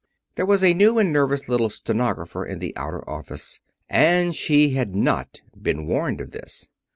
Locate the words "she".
4.33-4.71